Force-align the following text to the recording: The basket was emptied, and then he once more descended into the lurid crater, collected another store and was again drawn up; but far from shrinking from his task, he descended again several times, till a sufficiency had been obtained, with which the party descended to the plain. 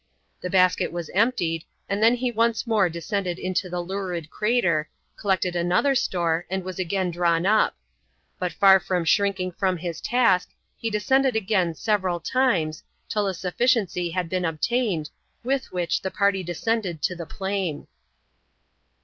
The 0.41 0.49
basket 0.49 0.91
was 0.91 1.11
emptied, 1.11 1.63
and 1.87 2.01
then 2.01 2.15
he 2.15 2.31
once 2.31 2.65
more 2.65 2.89
descended 2.89 3.37
into 3.37 3.69
the 3.69 3.81
lurid 3.83 4.31
crater, 4.31 4.89
collected 5.15 5.55
another 5.55 5.93
store 5.93 6.47
and 6.49 6.63
was 6.63 6.79
again 6.79 7.11
drawn 7.11 7.45
up; 7.45 7.75
but 8.39 8.51
far 8.51 8.79
from 8.79 9.05
shrinking 9.05 9.51
from 9.51 9.77
his 9.77 10.01
task, 10.01 10.49
he 10.75 10.89
descended 10.89 11.35
again 11.35 11.75
several 11.75 12.19
times, 12.19 12.81
till 13.09 13.27
a 13.27 13.35
sufficiency 13.35 14.09
had 14.09 14.27
been 14.27 14.43
obtained, 14.43 15.11
with 15.43 15.71
which 15.71 16.01
the 16.01 16.09
party 16.09 16.41
descended 16.41 17.03
to 17.03 17.15
the 17.15 17.27
plain. 17.27 17.85